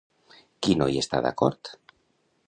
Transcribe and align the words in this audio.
Qui 0.67 0.75
no 0.79 0.87
hi 0.93 0.97
està 1.01 1.19
d'acord? 1.25 1.71